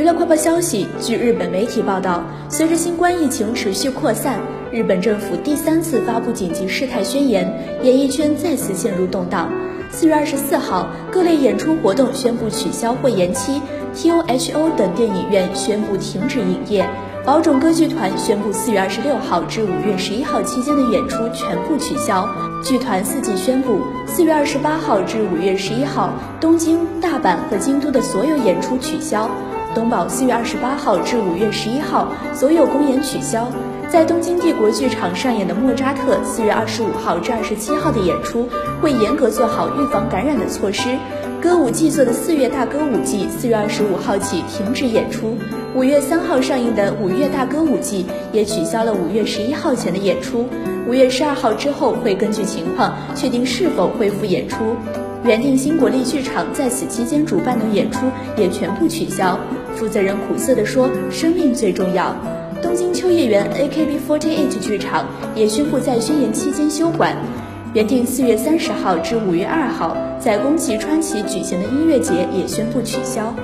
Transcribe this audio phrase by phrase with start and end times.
[0.00, 4.40] 娱乐快报消息：据日本媒体报道，随着新冠疫情持续扩散，
[4.72, 7.46] 日本政府第三次发布紧急事态宣言，
[7.82, 9.52] 演艺圈再次陷入动荡。
[9.90, 13.60] 四月二十四号，各类演出活动宣布取消或延期
[13.92, 16.88] ，T O H O 等电影院宣布停止营业。
[17.22, 22.26] 宝冢歌剧团宣布，四月二十六号至五月十一号期间的演出全部取消。
[22.64, 26.08] 剧团四季宣布，四月二十八号至五月十一号，
[26.40, 29.30] 东京、大阪和京都的所有演出取消。
[29.74, 33.46] 东宝四月二十八号至五月十一号所有公演取消，
[33.88, 38.48] 在东京帝国剧场上演的莫扎特四月二十五号至二十七号的演出
[38.82, 40.96] 会严格做好预防感染的措施。
[41.40, 45.36] 歌舞伎座的四月大歌舞伎四月二十五号起停止演出，
[45.74, 50.46] 五月三号上映的五月大歌舞伎也取消了五月十一号前的演出，
[50.88, 54.56] 五月十二号之后会根据情况确定是否恢复演出。
[55.22, 58.06] 原定新国立剧场在此期间主办的演出
[58.38, 59.38] 也全部取消。
[59.80, 62.14] 负责人苦涩地说：“生命最重要。”
[62.62, 67.16] 东京秋叶原 AKB48 剧场也宣布在宣言期间休馆。
[67.72, 73.34] 原定四月三十号至五月二号在宫崎川崎举行的音乐节也宣布取消。